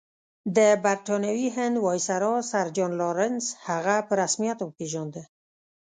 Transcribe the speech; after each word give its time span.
د 0.57 0.59
برټانوي 0.85 1.47
هند 1.57 1.75
ویسرا 1.85 2.33
سر 2.49 2.67
جان 2.75 2.91
لارنس 2.99 3.45
هغه 3.67 3.95
په 4.07 4.13
رسمیت 4.21 4.59
وپېژانده. 4.61 5.23